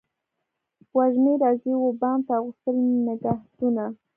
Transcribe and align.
وږمې 0.97 1.33
راځي 1.43 1.73
و 1.77 1.83
بام 2.01 2.19
ته 2.27 2.31
اغوستلي 2.39 2.85
نګهتونه 3.07 3.83